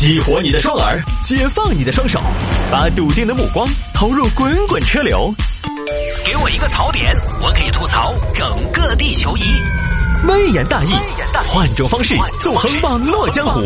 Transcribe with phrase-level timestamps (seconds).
[0.00, 2.18] 激活你的双耳，解放你的双手，
[2.72, 5.30] 把笃定的目光投入滚滚车流。
[6.24, 9.42] 给我一个槽点，我可以吐槽整个地球仪。
[10.26, 10.94] 微言大义，
[11.46, 13.60] 换种方式纵横网络江湖。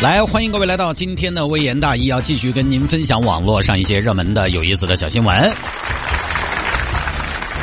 [0.00, 5.54] 来，欢迎各位来到今天的微言大义，要继续跟您分享网络上一些热门的、有意思的小新闻。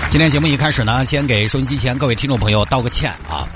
[0.09, 3.49] 今天节目一开始呢，先给收音机前各位听众朋友道个歉啊。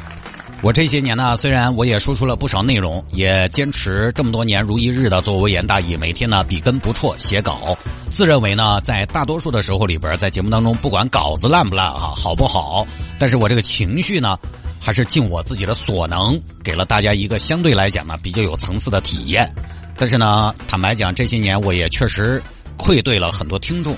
[0.65, 7.77] 我这些年呢，虽然我也输出了不少内容，也坚持这么多年如一日的做微言大义，每天呢笔耕不辍写稿，
[8.09, 12.83] 自认为呢在大多数的时候里边，在节目当中不管稿子烂不烂啊，好不好，
[13.19, 14.39] 但是我这个情绪呢，
[14.79, 19.47] 还是尽我自己的所能，给了大家一个相对来讲呢比较有层次的体验。
[19.95, 22.41] 但是呢，坦白讲，这些年我也确实
[22.75, 23.95] 愧对了很多听众。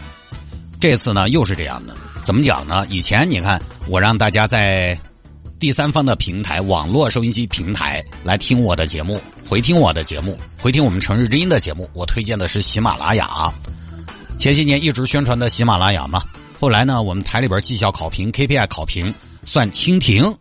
[0.81, 2.85] 这次呢又是这样的，怎么讲呢？
[2.89, 3.57] 以前你看
[3.87, 4.99] 我让大家在。
[5.59, 11.89] 第三方的平台，网络收音机平台来听我的节目，回听我的节目，回听我们城市之音的节目。
[11.93, 13.51] 我推荐的是喜马拉雅，
[14.37, 16.21] 前些年一直宣传的喜马拉雅嘛。
[16.59, 19.11] 后来呢，我们台里边绩效考评、KPI 考评
[19.43, 20.35] 算蜻蜓，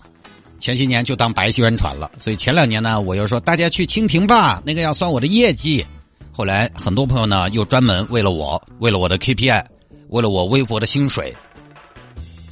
[0.58, 2.10] 前些年就当白宣传了。
[2.18, 5.86] 所以前两年呢，我又说大家去蜻蜓吧，那个要算我的业绩。
[6.30, 9.64] 后来很多朋友呢，又专门为了我，为了我的 KPI，
[10.10, 11.34] 为了我微薄的薪水。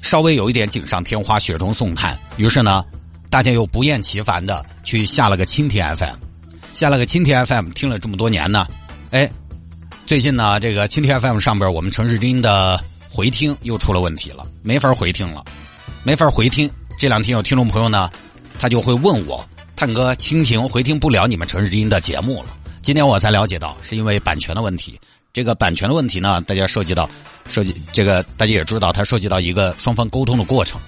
[0.05, 2.84] 稍微有一点锦上添花、雪中送炭，于是呢，
[3.30, 6.16] 大家又不厌其烦的去下了个蜻蜓 FM，
[6.74, 8.66] 下了个蜻蜓 FM，听了这么多年呢，
[9.11, 9.28] 哎，
[10.05, 12.78] 最近呢，这个蜻蜓 FM 上边我们城市之音的
[13.11, 15.42] 回听又出了问题了，没法回听了，
[16.02, 16.70] 没法回听。
[16.98, 18.11] 这两天有听众朋友呢，
[18.58, 19.42] 他就会问我，
[19.74, 22.50] 探哥，蜻蜓回听不了你们城市之音的节目了。
[22.83, 25.00] 今天我才了解到，是因为版权的问题。
[25.34, 27.08] 这个版权的问题呢，大家涉及到，
[27.44, 30.80] 涉及这个大家也知道，它涉及到一个双方沟通的过程，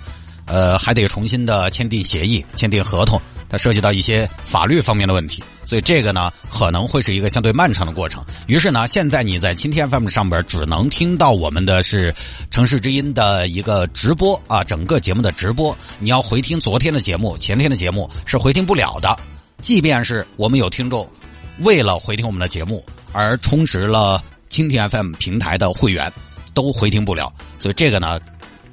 [0.46, 8.24] 呃，还得重新的签订协议、签订合同，它涉及到一些法律方面的问题，所以这个呢可能会是一个相对漫长的过程。
[8.46, 12.14] 于是呢，现在你在青天 FM 上边只能听到我们的是
[12.48, 19.18] 城市之音的一个直播啊，整个节目的直播，你要回听昨天的节目、前天的节目是回听不了的，
[19.60, 21.10] 即便是我们有听众
[21.58, 24.22] 为了回听我们的节目而充值了。
[24.48, 26.12] 蜻蜓 FM 平台的会员
[26.54, 28.18] 都回听不了，所以这个呢，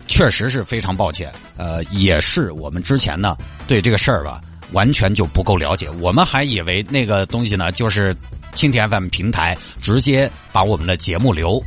[0.07, 1.31] 确实是非常抱歉。
[1.57, 3.35] 呃，也是我们之前呢
[3.67, 4.41] 对这个事儿吧，
[4.72, 5.89] 完全就不够了解。
[6.00, 8.16] 我们还以为那个东西呢，就是
[8.56, 11.62] 蜻蜓 FM 平台直接把我们的节目流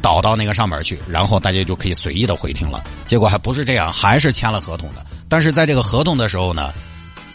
[0.00, 2.84] 导到那个上面去，然后大家就可以随意的回听了。
[3.04, 5.04] 结果还不是这样，还是签了合同的。
[5.28, 6.72] 但是在这个合同的时候呢，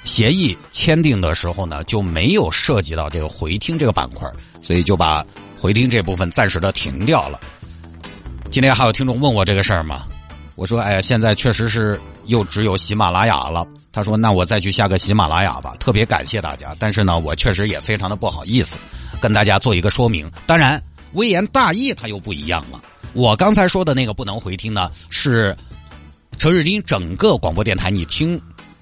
[0.06, 4.31] 协议签订的时候呢，就没有涉及到这个回听这个板块，
[4.62, 5.25] 所以就把。
[5.63, 7.40] 回听这部分暂时的停掉了。
[8.51, 10.03] 今天还有听众问我这个事儿吗？
[10.56, 13.66] 我说，哎呀，现在确实是又只有喜马拉雅了。
[13.90, 15.73] 他说，那我再去下个喜马拉雅吧。
[15.79, 18.78] 特别感谢大家，但是呢，我确实也非常的不好意思，
[19.22, 20.29] 跟大家做一个说明。
[20.46, 22.81] 当然，微言大义它又不一样了。
[23.13, 25.56] 我刚才说的那个不能回听呢，是
[26.38, 28.38] 城市音整个广播电台你听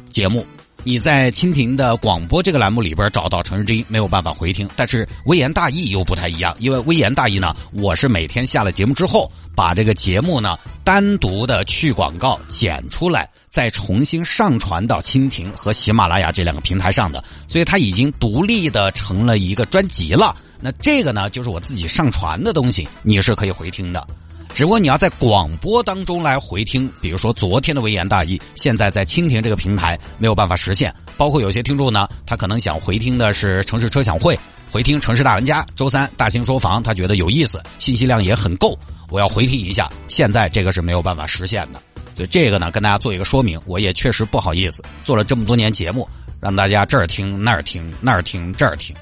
[0.09, 0.43] 节目。
[0.83, 4.67] 你在蜻蜓的广播这个栏目里边找到城市之音，没有办法回听。
[4.75, 20.35] 但是微言大义又不太一样，因为微言大义呢，我是每天下了节目之后，把这个节目呢单独的去广告剪出来，再重新上传到蜻蜓和喜马拉雅这两个平台上的，所以它已经独立的成了一个专辑了。
[20.59, 24.05] 那这个呢，就是我自己上传的东西，你是可以回听的。
[24.53, 30.93] 只不过你要在广播当中来回听，比如说昨天的微言大义，现在在蜻蜓这个平台没有办法实现。
[31.17, 34.37] 包括有些听众呢，他可能想回听的是城市车享会，
[34.69, 38.77] 回听城市大玩家，周三大型说房，他觉得有意思，信息量也很够，
[39.09, 39.89] 我要回听一下。
[40.07, 41.81] 现在这个是没有办法实现的，
[42.15, 43.59] 所以这个呢，跟大家做一个说明。
[43.65, 46.07] 我也确实不好意思，做了这么多年节目，
[46.41, 48.95] 让大家这儿听那儿听那儿听这儿听，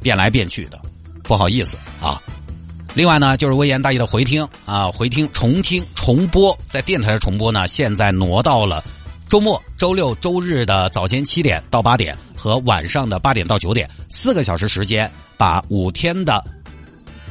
[0.00, 0.80] 变来变去的，
[1.22, 2.20] 不好意思啊。
[2.96, 8.82] 另外呢，就是微言大义的回听啊，回听、重听、重播，在电台的重播呢，现在挪到了
[9.28, 16.42] 周末、周六、周日的早间七点到八点和晚上的八点到九点，四个小时时间，把五天的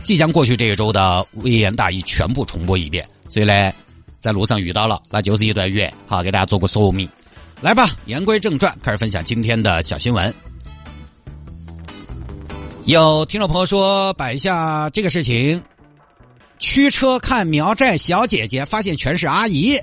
[0.04, 3.04] 即将过去这一周的微言大义全部重播一遍。
[3.28, 3.74] 所以呢，
[4.20, 5.92] 在路上遇到了，那就是一段缘。
[6.06, 7.10] 好，给大家做个说明。
[7.60, 10.32] 来吧，言归正传，开始分享今天的小新闻。
[12.86, 15.60] 有听众朋友说摆下这个事情，
[16.60, 19.80] 驱车看苗寨小姐姐，发现全是阿姨。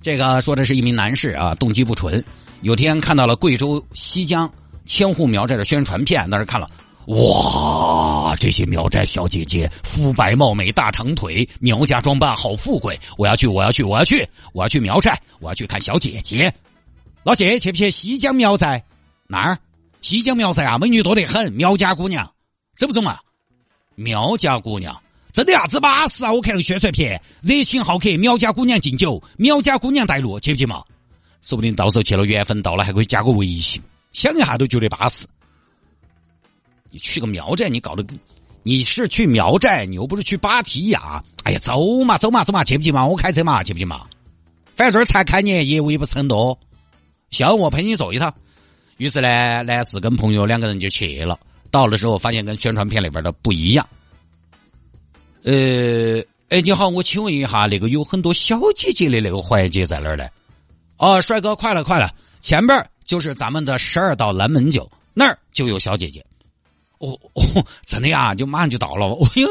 [0.00, 2.24] 这个说的是一名男士啊，动机不纯。
[2.60, 4.48] 有天看到了贵州西江
[4.86, 6.70] 千户苗寨的宣传片，那是看了，
[7.06, 12.98] 哇，这些苗寨小姐姐肤白貌美，大长腿，苗家装扮好富贵。
[13.18, 16.54] 我要去，我要去，我要去，我要去苗寨，我要去看小姐姐。
[17.24, 18.84] 老谢，去不去西江苗寨？
[19.26, 19.58] 哪儿？
[20.04, 22.30] 西江苗寨啊，美女多得很，苗家姑娘，
[22.76, 23.18] 走不走嘛？
[23.94, 25.02] 苗家姑娘，
[25.32, 26.32] 真的呀，这巴适啊！
[26.32, 30.84] 我看那个宣传片，热情好客，苗家姑娘敬酒，苗家姑娘带路，去不去嘛？
[31.40, 35.24] 说不定到时候去了，缘分到了，还可以加个微信，想一下都觉得巴适。
[36.90, 38.04] 你去个苗寨，你搞得，
[38.62, 41.24] 你是去苗寨，你又不是去芭提雅。
[41.44, 43.06] 哎呀，走嘛，走嘛，走嘛，去不去嘛？
[43.06, 44.04] 我开车嘛，去不去嘛？
[44.76, 46.58] 反正这儿才开年，业务也不是很多。
[47.30, 48.34] 行，我陪你走一趟。
[48.96, 51.38] 于是呢，男士跟朋友两个人就去了。
[51.70, 53.88] 到了之后，发现跟宣传片里边的不一样。
[55.42, 60.28] 呃，哎，你好，我请问一下，那个有很多小姐姐的那个环节在哪儿呢？
[60.96, 66.24] 哦，帅哥，快了，快了，前边就是咱们的十二道拦门酒，那儿就有小姐姐。
[66.98, 69.06] 哦哦， 真的呀，就马上就到了。
[69.06, 69.48] 哦哟，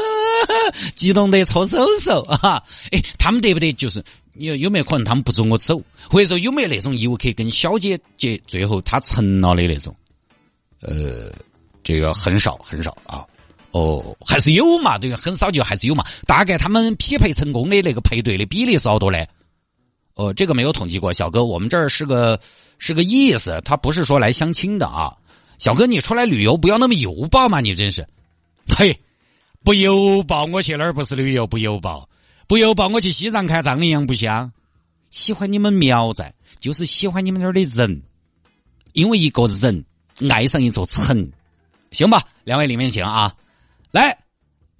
[0.94, 2.62] 激动得搓手手啊！
[2.90, 4.02] 哎，他们得不得就是？
[4.34, 5.80] 有有没有可能他们不准我走，
[6.10, 9.94] 或者说有没有那种游客跟小姐姐最后他成了的那种？
[10.80, 11.30] 呃，
[11.84, 13.24] 这个很少很少啊。
[13.70, 14.98] 哦，还是有嘛？
[14.98, 16.04] 对，很少就还是有嘛。
[16.26, 19.28] 大概他们匹配成功的那个配对的比例是好多嘞？
[20.14, 22.40] 哦，这个没有统计过，小哥，我们这儿是个
[22.78, 25.12] 是个意思，他不是说来相亲的啊。
[25.58, 28.06] 小哥，你出来旅游不要那么油爆嘛，你真是。
[28.76, 29.00] 嘿，
[29.62, 32.08] 不油爆，我去那儿不是旅游，不油爆。
[32.46, 34.52] 不油爆我去西藏看藏羚羊不香？
[35.10, 38.02] 喜欢你们苗寨，就是喜欢你们那儿的人，
[38.92, 39.84] 因为一个人
[40.28, 41.30] 爱上一座城，
[41.92, 42.22] 行吧？
[42.42, 43.34] 两位里面请啊，
[43.92, 44.18] 来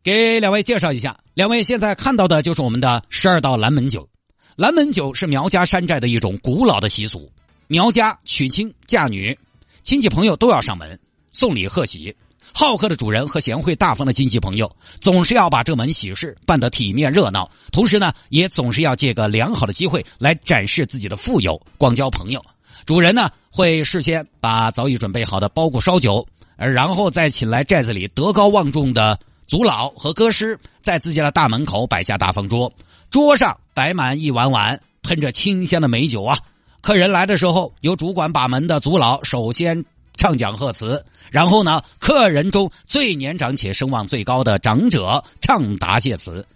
[0.03, 1.17] 给两位介绍一下。
[1.35, 4.09] 两位现在看到的就是我们的十二道拦门酒。
[4.57, 7.33] 拦门酒是苗家山寨的一种古老的习俗，
[7.67, 9.39] 苗家娶亲嫁女，
[9.85, 10.99] 亲戚朋友都要上门
[11.31, 12.17] 送礼贺喜。
[12.55, 22.43] 好客的主人和贤惠大方的亲戚朋友，总是要把这门喜事办得体面热闹，同时呢，也总是要借个良好的机会来展示自己的富有，广交朋友。
[22.87, 26.27] 主人呢，会事先把早已准备好的包谷烧酒，
[26.57, 32.73] 然后再请来寨子里德高望重的族老和歌师，在自家的大门口摆下大方桌，
[33.11, 36.39] 桌上摆满一碗碗喷着清香的美酒啊。
[36.85, 39.85] 客人来的时候，由主管把门的族老首先。
[40.17, 46.47] 唱讲贺词，然后呢，客人中最年长且声望最高的长者唱答谢词。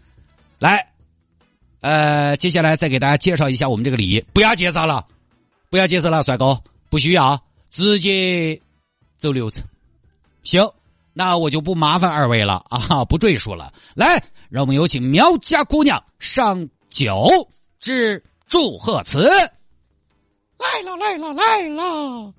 [0.60, 0.90] 来，
[1.80, 4.25] 呃，接下来再给大家介绍一下我们这个礼仪。
[4.32, 5.04] 不要介绍了，
[5.70, 8.60] 不要介绍了，帅哥，不需要，直接
[9.16, 9.64] 走流程。
[10.44, 10.70] 行，
[11.12, 13.72] 那我就不麻烦二位了啊，不赘述了。
[13.96, 17.28] 来，让我们有请苗家姑娘上酒
[17.80, 19.28] 致祝贺词。
[20.58, 22.34] 来了，来了，来了。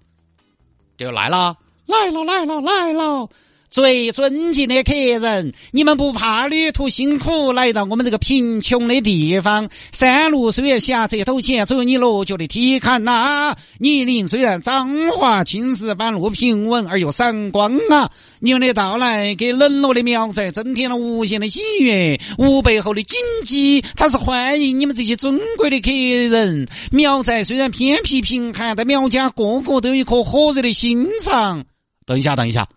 [0.98, 3.30] 这就来了，来了，来了，来了！
[3.70, 9.70] 最尊敬的客人，你们不怕旅途辛苦来到我们这个贫穷的地方？
[9.92, 13.56] 山路虽然狭窄陡险，只有你落脚的体坎呐。
[13.78, 18.10] 泥泞虽然脏滑，青石板路平稳而又闪光啊！
[18.40, 22.20] 你们的到来给冷落的苗寨增添了无限的喜悦。
[22.40, 26.68] 无背后的荆棘，它是欢迎你们这些尊贵的客人。
[26.92, 31.66] 苗寨虽然偏僻贫寒，但苗家个个都有一颗火热的心肠。
[32.06, 32.68] 等一下，等一下。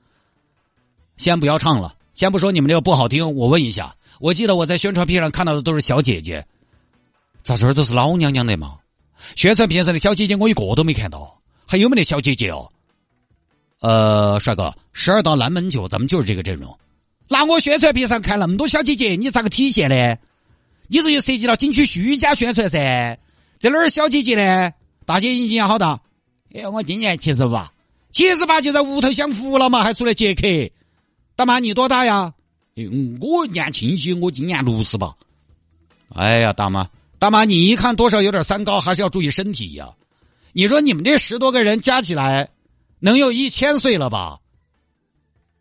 [1.22, 3.36] 先不要唱了，先不说你们这个不好听。
[3.36, 6.44] 我问一下，我记得我在宣传片上看到的都是小姐姐，
[7.44, 8.78] 咋这儿都是老娘娘的嘛？
[9.36, 12.72] 宣传片上的小姐姐我一个都没看到，还有没得小姐姐哦？
[13.78, 16.76] 呃，帅哥，十二道南门酒，咱们就是这个阵容。
[17.28, 20.16] 那我宣传片上看那么多小姐姐，你咋个体现呢？
[20.88, 23.16] 你这就涉及到景区虚假宣传噻。
[23.60, 24.72] 在哪儿小姐姐呢？
[25.06, 26.00] 大姐你今年好大？
[26.52, 27.72] 哎，我今年七十八，
[28.10, 30.42] 七十八就在屋头享福了嘛，还出来接客。
[31.42, 32.32] 大妈，你多大呀？
[33.20, 35.16] 我年轻些，我今年六十吧。
[36.14, 39.92] 哎呀，大妈，大妈，你一看多少有点三高，还是要注意身体呀。
[40.52, 42.50] 你说你们这十多个人加起来，
[43.00, 44.38] 能有一千岁了吧？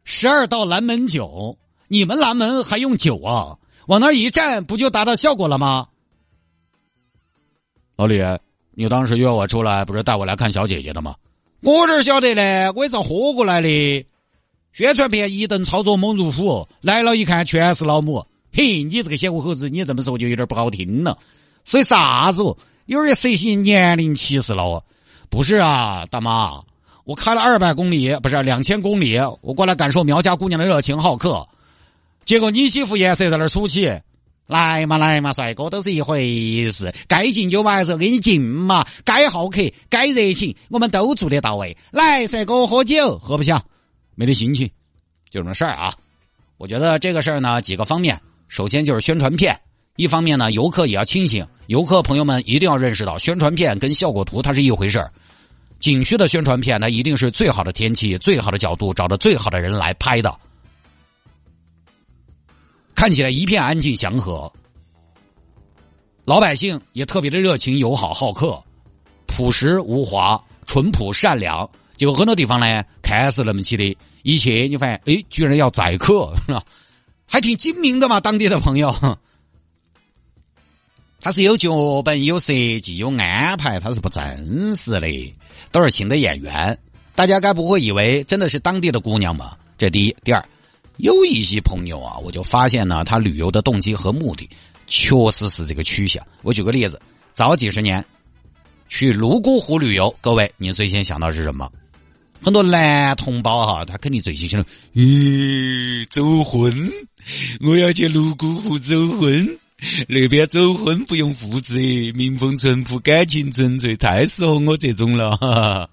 [0.03, 1.57] 十二道南门酒，
[1.88, 3.57] 你们南门还用酒啊？
[3.88, 5.88] 往那一站，不就达到效果了吗？
[7.95, 8.21] 老李，
[8.75, 11.15] 你当时约我出来，不是带我来看小姐姐的吗？
[11.61, 14.05] 我这晓得嘞，我也是喝过来的。
[14.74, 18.25] 宣传片一顿操作猛如虎，来了一看全是老母。
[18.54, 21.18] 嘿，你这个小伙子，你这么说就有点不好听了。
[21.66, 22.44] 所以啥子？
[22.86, 24.84] 有点涉嫌年龄歧视了。
[25.30, 26.62] 不是啊，大妈，
[27.04, 31.48] 我开了二百公里，不是两千公里，我过来感受苗家姑娘的热情好客。
[32.24, 33.92] 结果你几副颜色在那儿出气。
[34.48, 36.94] 来嘛来嘛，帅哥都是一回事。
[37.08, 38.86] 该敬酒嘛还是给你敬嘛。
[39.06, 41.78] 该好客，该热情，我们都做得到位。
[41.92, 43.63] 来，帅哥喝酒，喝不下。
[44.22, 44.70] 没得心情，
[45.32, 45.96] 就这么事儿啊！
[46.58, 48.22] 我觉得这个事儿呢，几个方面。
[48.50, 49.60] 首先就是宣传片，
[49.96, 51.44] 一方面呢，游客也要清醒。
[51.66, 55.12] 游客朋友们一定要认识到，宣传片跟效果图它是一回事儿。
[55.80, 60.38] 景区的宣传片，那一定是最好的天气、最好的角度，找的最好的人来拍的，
[62.94, 64.54] 看起来一片安静祥和，
[66.25, 68.63] 老百姓也特别的热情、友好、好客，
[69.25, 71.68] 朴实无华、淳朴善良。
[72.01, 76.34] 就很多地方呢，看似那么起的，一切你发现，哎，居然要宰客，
[77.29, 78.91] 还挺精明的嘛，当地的朋友。
[81.22, 85.36] 他是有脚本、有设计、有安排，他是不真实的，
[85.72, 86.75] 都是请的演员。
[87.13, 89.55] 大家该不会以为真的是当地的姑娘吧？
[89.77, 90.43] 这第一，第二，
[90.98, 94.50] 有一些朋友啊，我就发现呢，他旅游的动机和目的
[94.88, 96.25] 确实是这个趋向。
[96.41, 97.00] 我举个例子，
[97.31, 98.03] 早几十年
[98.88, 101.72] 去泸沽湖旅游，各位，你最先想到是什么？
[102.43, 106.91] 很多男同胞哈，他肯定最先想了，咦，走婚，
[107.62, 109.57] 我要去泸沽湖走婚。
[110.07, 111.79] 那边走婚不用负责，
[112.13, 115.89] 民风淳朴，感情纯粹，太适合我这种了，哈哈，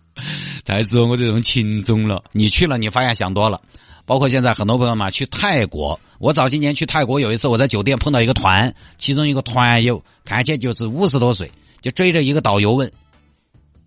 [0.63, 2.23] 太适合我这种情种了。
[2.33, 3.63] 你去了，你发现想多了。
[4.05, 11.51] 包括现在很多朋友嘛，去泰国，我早些年去泰国，有一次我在酒店碰到一个团，其中一个团友看起来就是五十多岁，
[11.81, 12.93] 就追着一个导游问：“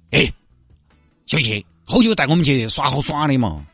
[0.10, 0.32] 哎，
[1.27, 3.66] 小姐，好久带我们去耍好耍的嘛？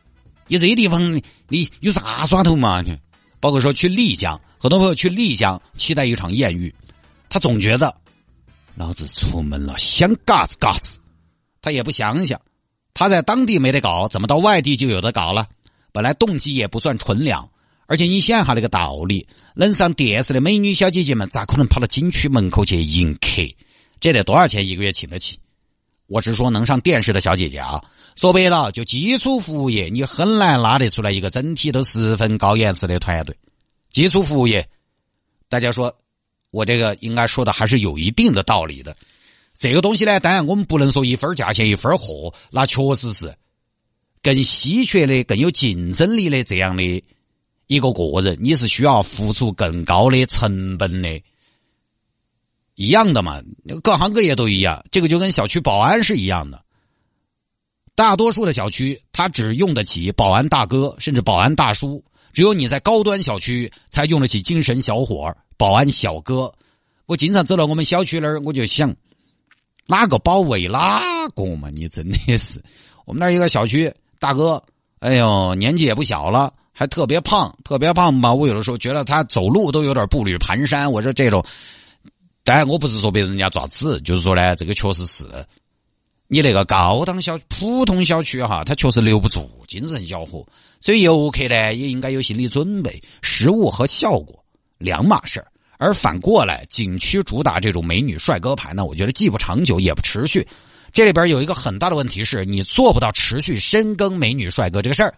[0.46, 2.82] 你这些地方你有啥耍头嘛？”
[3.40, 4.40] 包括说去丽江。
[4.60, 6.74] 很多朋友去丽江，期待一场艳遇，
[7.28, 7.94] 他总觉得，
[8.74, 10.96] 老子出门了想嘎子嘎子，
[11.62, 12.40] 他也不想想，
[12.92, 15.46] 他在当地没得搞，怎么到外地就有的搞了？
[15.92, 17.48] 本来动机也不算纯良，
[17.86, 23.54] 而且你想下那个道理，能上电视的美女小姐姐们，咋可能跑到景区门口去迎客？
[24.00, 25.38] 这得多少钱一个月请得起？
[26.08, 27.80] 我是说能上电视的小姐姐啊，
[28.18, 33.36] 说白了就基础服务业，你很难拉得出来一个整体都十分高颜值的团队。
[33.92, 34.68] 基础服务业，
[35.48, 35.96] 大家说，
[36.50, 38.96] 我这个应该说的还是有一定的道理的。
[39.56, 43.36] 这个东西呢，当然我们不能说一分价钱一分货，那确实是
[44.20, 46.82] 更稀缺的、更有竞争力的这样的
[47.68, 51.22] 一个个人，你是需要付出更高的成本的。
[52.74, 53.40] 一样的嘛，
[53.84, 56.64] 各行各业都一样，这个就跟小区保安是一样的。
[57.98, 62.04] 大多数的小区，他只用得起保安大哥，甚至保安大叔。
[62.32, 66.52] 只有你在高端小区才用得起精神小伙保安小哥。
[67.06, 68.94] 我经常走到我们小区那儿，我就想，
[69.88, 71.02] 哪个保卫哪
[71.34, 71.70] 个嘛？
[71.70, 72.62] 你真的是，
[73.04, 74.62] 我们那儿一个小区大哥，
[75.00, 78.32] 哎呦，年纪也不小了，还特别胖，特别胖吧？
[78.32, 80.88] 我有的时候觉得他走路都有点步履蹒跚。
[80.88, 81.44] 我说这种，
[82.44, 85.24] 当然我不是说别人家爪子，就是说呢，这个确实是。
[86.30, 90.46] 你那个高档小普通小区哈，它确实留不住精神小伙，
[90.78, 94.44] 所以游客呢也应该有心理准备，实物和效果
[94.76, 95.46] 两码事儿。
[95.78, 100.46] 而反过来，景区主打这种美女帅哥牌呢，我觉得既不长久也不持续。
[100.92, 105.14] 这里边有一个很大的问题是，你做不到持续深耕美女帅哥这个事儿。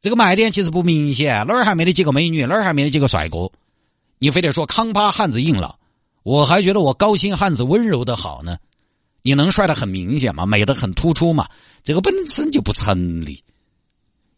[0.00, 3.50] 这个卖点其实不明显，哪儿还没得几个美女，哪儿还没得几个帅哥，
[4.18, 5.78] 你非得说康巴汉子硬朗，
[6.24, 8.56] 我还觉得我高薪汉子温柔的好呢。
[9.28, 10.46] 你能帅的很明显吗？
[10.46, 11.46] 美的很突出吗？
[11.84, 13.44] 这个本身就不成立，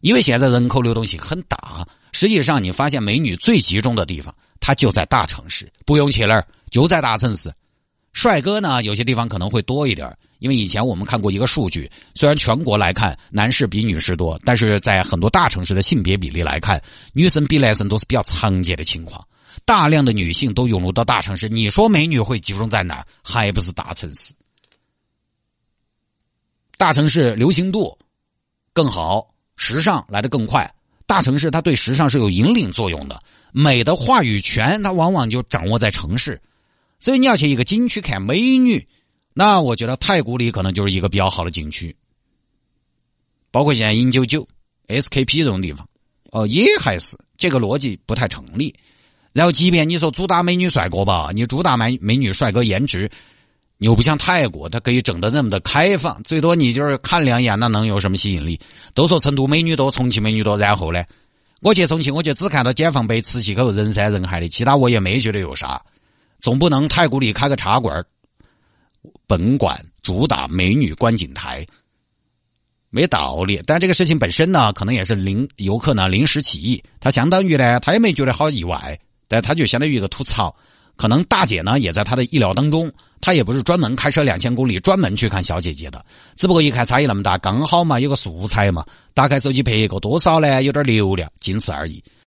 [0.01, 1.87] 因为现在人口流动性很大。
[2.11, 7.49] 实际上，你发现美女最集中的地方，它就在大城市，不用去那儿，就在大城市。
[8.11, 16.83] 帅哥呢，有些地方可能会多一点，因为以前我们看过一个数据，虽然全国来看男士比女士多，但是在很多大城市的性别比例来看，
[17.13, 19.25] 女生比男生都是比较常见的情况。
[19.63, 23.07] 大量的女性都涌入到大城市，你说美女会集中在哪儿？
[23.23, 24.33] 还不是大城市？
[26.81, 27.95] 大城市流行度
[28.73, 30.73] 更好，时尚来的更快。
[31.05, 33.21] 大城市它对时尚是有引领作用的，
[33.51, 36.41] 美的话语权它往往就掌握在城市。
[36.99, 38.87] 所以你要去一个景区看美女，
[39.35, 41.95] 那我觉得太古里可能就是一个比较好的景区。
[43.51, 44.47] 包括现在英九九、
[44.87, 45.87] SKP 这种地方，
[46.31, 48.73] 哦，也还是这个逻辑不太成立。
[49.33, 53.11] 然后，即便你说主打美女帅哥吧，你主打美美女帅哥颜值。
[53.81, 58.59] 又不像泰国，它可以整的那么的开放，最多你就是看两眼，那能有什么吸引力？
[58.93, 61.03] 都说成都美女多，重庆美女多，然后呢，
[61.61, 65.83] 我去重庆，我就只看到解放碑、磁器口人山人海的，其他我也没觉得有啥。
[66.39, 68.05] 总不能太古里开个茶馆，
[69.25, 71.65] 本馆主打美女观景台，
[72.91, 73.63] 没道理。
[73.65, 80.55] 但这个事情本身呢，可能也是临游客呢临时起意，他相当于呢，他也没觉得好意外，但他就相当于一个吐槽。
[80.95, 86.03] 可能大姐呢也在他的意料当中，他也不是专门开车两千公里专门去看小姐姐的，
[86.35, 90.63] 只不过一看差异那么大，刚好嘛有个素材嘛，打开手机拍一个多少呢？
[90.63, 92.03] 有点流量，仅此而已。